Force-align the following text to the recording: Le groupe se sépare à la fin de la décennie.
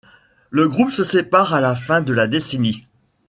Le 0.49 0.67
groupe 0.67 0.89
se 0.89 1.03
sépare 1.03 1.53
à 1.53 1.61
la 1.61 1.75
fin 1.75 2.01
de 2.01 2.11
la 2.11 2.25
décennie. 2.25 2.87